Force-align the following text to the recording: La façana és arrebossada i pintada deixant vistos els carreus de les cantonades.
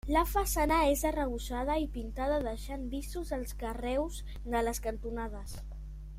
La 0.13 0.21
façana 0.27 0.77
és 0.93 1.03
arrebossada 1.09 1.75
i 1.83 1.85
pintada 1.97 2.39
deixant 2.47 2.89
vistos 2.95 3.35
els 3.41 3.55
carreus 3.63 4.21
de 4.55 4.63
les 4.71 4.83
cantonades. 4.89 5.55